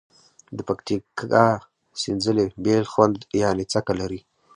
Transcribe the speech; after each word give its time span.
د 0.57 0.59
پکتیکا 0.67 1.47
سینځلي 2.01 2.47
بیل 2.63 2.83
خوند 2.91 3.17
یعني 3.41 3.65
څکه 3.71 3.93
لري. 3.99 4.19